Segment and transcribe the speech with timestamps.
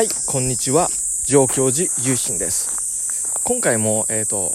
[0.00, 0.88] はいこんにちは。
[1.26, 3.38] 上京寺ゆうしんです。
[3.44, 4.54] 今回もえっ、ー、と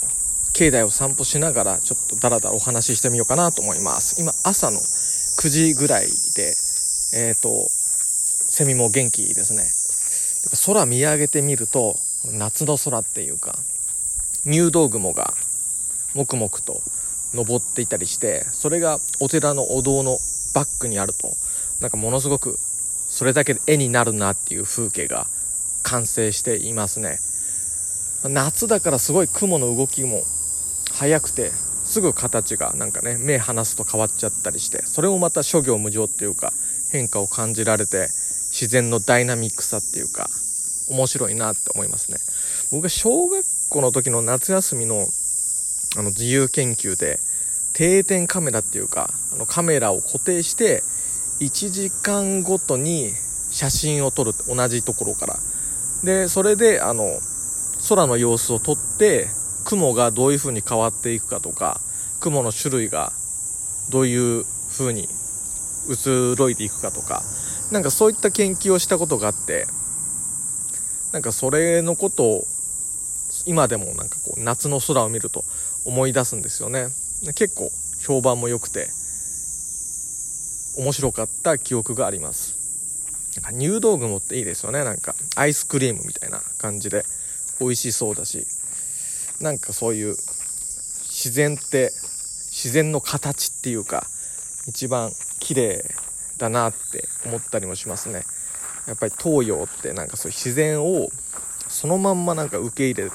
[0.54, 4.20] 境内を散歩しながらちょっとダラダラお話ししてみようかなと思います。
[4.20, 6.56] 今朝の9時ぐらいで
[7.14, 9.70] えっ、ー、とセミも元気ですね。
[10.66, 11.96] 空見上げてみると
[12.34, 13.54] 夏の空っていうか
[14.46, 15.36] 入道雲が
[16.16, 16.82] もくもくと
[17.36, 20.18] 登っていたりしてそれがお寺のお堂の
[20.56, 21.30] バックにあると
[21.82, 22.58] なんかものすごく
[23.16, 25.28] それだけで絵になるなっていう風景が
[25.84, 27.18] 完成していますね。
[28.28, 30.22] 夏だからすごい雲の動きも
[30.92, 31.50] 速くて
[31.86, 36.52] すぐ形がなんかね目離すと変わっちゃったりしてそれもまた諸行無常っていうか
[36.92, 38.10] 変化を感じられて
[38.52, 40.28] 自然のダイナミックさっていうか
[40.90, 42.18] 面白いなって思いますね。
[42.74, 45.08] 僕が小学校の時の夏休みの
[45.98, 47.20] あの自由研究で
[47.72, 50.84] 定点カメラっていうかあのカメラを固定して
[51.40, 53.12] 1時間ごとに
[53.52, 55.36] 写真を撮る同じところから。
[56.04, 57.20] でそれであの
[57.90, 59.28] 空の様子を撮って
[59.66, 61.80] 雲がどういう風に変わっていくかとか
[62.20, 63.12] 雲の種類が
[63.92, 65.08] どういう風に
[65.90, 67.24] 移ろいでいくかとか
[67.72, 69.66] なんかそういった研究をしたことがあって
[71.12, 72.44] なんかそれのことを
[73.46, 75.44] 今でもなんかこう夏の空を見ると
[75.86, 76.88] 思い出すんですよね。
[77.36, 77.70] 結構
[78.06, 78.90] 評判も良くて。
[80.78, 82.56] 面白かった記憶があります。
[83.52, 84.84] 入道雲っていいですよね。
[84.84, 87.04] なんかアイスクリームみたいな感じで。
[87.60, 88.46] 美味しそうだし。
[89.40, 91.92] なんかそういう自然って
[92.52, 94.08] 自然の形っていうか
[94.68, 95.84] 一番綺麗
[96.38, 98.24] だなって思ったりもしますね。
[98.88, 101.10] やっぱり東洋ってなんかそういう自然を
[101.68, 103.12] そのまんまなんか受け入れる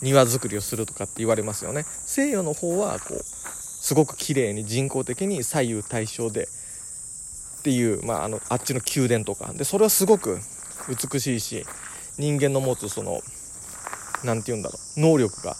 [0.00, 1.84] 庭作りをするとかって言われますよね。
[2.06, 6.48] 西洋の方はこうすごく綺麗に人工的に左右対称で
[7.62, 9.52] っていう、まあ、あのあっちの宮殿とか。
[9.52, 10.40] でそれはすごく
[10.88, 11.64] 美しいし
[12.18, 13.20] 人間の持つその
[14.24, 15.54] 何て言うんだろう能力が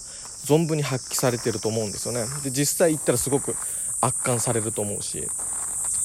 [0.44, 2.24] 存分に発揮されてると思うんですよね。
[2.42, 3.54] で実際行ったらすごく
[4.00, 5.28] 圧巻されると思うし、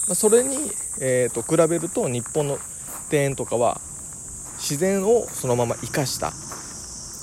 [0.08, 0.56] まあ、それに、
[1.02, 2.60] えーと、比べると日本の
[3.12, 3.82] 庭園とかは
[4.58, 6.32] 自然をそのまま生かした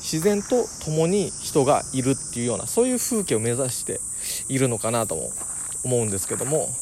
[0.03, 4.01] 自然と共に人がいるっていうようなそういう風景を目指して
[4.49, 5.31] いるのかなとも
[5.85, 6.75] 思うんですけども。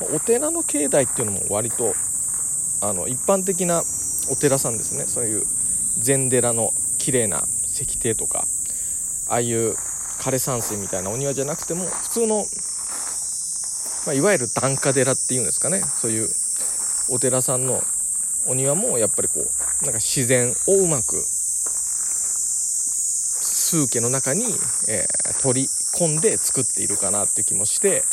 [0.00, 1.94] お寺の境内っていうのも割と
[2.80, 3.82] あの一般的な
[4.30, 5.04] お寺さんですね。
[5.06, 5.46] そういう
[5.98, 8.46] 禅寺の綺麗な石庭とか
[9.28, 9.74] ああいう
[10.18, 12.44] 枯山水みたいなお庭じゃなくても普通の、
[14.06, 15.82] まあ、いわゆる檀家寺っていうんですかね。
[16.00, 16.28] そういう
[17.08, 17.82] お寺さんの
[18.46, 21.24] お庭もやっぱりこうなんか自然をうまく
[23.74, 24.44] 風景の中に、
[24.88, 25.68] えー、取り
[25.98, 28.04] 込んで作っているかなっていう気もして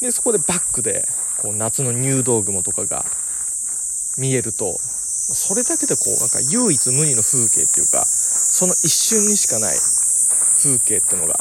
[0.00, 1.06] でそこでバックで
[1.38, 3.04] こう夏の入道雲とかが
[4.16, 9.76] 見えるとそれだけでこうなんか唯一無二の風景っていうかその一瞬にしかない
[10.56, 11.38] 風景っていうのが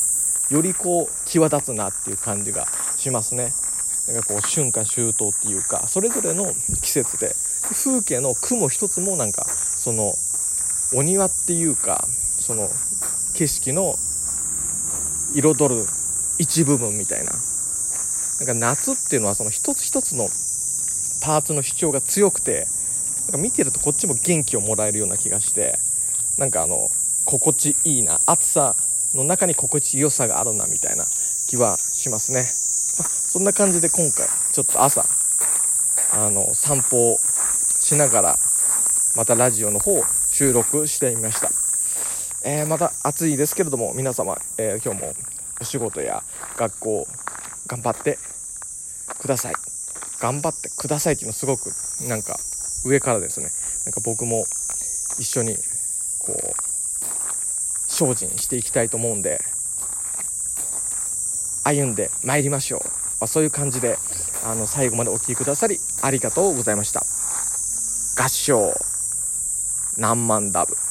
[0.50, 3.54] よりこう際立つなっていう感じがしますね。
[4.08, 7.36] なんかこう春夏秋冬っていうかそれぞれの季節で
[7.74, 10.14] 風景の雲一つもなんかその
[10.94, 12.08] お庭っていうか
[12.40, 12.70] その
[13.36, 13.96] 景色の
[15.36, 15.86] 彩る
[16.38, 17.34] 一部分みたいな
[18.40, 20.30] なんか夏っていうのはその一つ一つの
[21.22, 22.68] パーツの主張が強くて
[23.26, 25.78] なんか見てるとこっちも元気をもらえるような気がして
[26.38, 26.90] なんかあの
[27.26, 28.76] 心地いいな暑さ
[29.14, 31.06] の中に心地よさがあるなみたいな
[31.48, 35.06] 気はしますね、まそんな感じで今回ちょっと朝
[36.14, 37.18] あの散歩を
[37.80, 38.40] しながら
[39.16, 41.50] またラジオの方収録してみました、
[42.46, 45.14] えー、また暑いですけれども皆様、えー、今日も
[45.60, 46.22] お仕事や
[46.56, 47.08] 学校
[47.68, 48.18] 頑張って
[49.20, 49.54] ください。
[50.20, 51.72] 頑張ってくださいっていうのすごく
[52.08, 52.38] なんか
[52.86, 53.52] 上からですね。
[53.86, 54.46] なんか僕も
[55.20, 55.56] 一緒に
[56.20, 59.40] こう精進していきたいと思うんで
[61.64, 62.92] 歩んで参りましょう、ま
[63.22, 63.98] あ、そういう感じで
[64.46, 67.02] あの最後までお聴きくださりありがとうございました。
[68.22, 68.74] 合唱。
[69.98, 70.87] 何万ダブ。